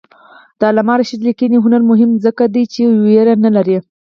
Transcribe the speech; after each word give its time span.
د 0.59 0.61
علامه 0.69 0.93
رشاد 0.99 1.21
لیکنی 1.27 1.57
هنر 1.65 1.81
مهم 1.91 2.09
دی 2.13 2.19
ځکه 2.25 2.43
چې 2.73 2.81
ویره 3.05 3.35
نه 3.45 3.49
لري. 3.55 3.77